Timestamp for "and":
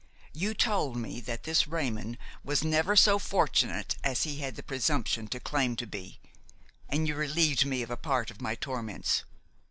6.89-7.07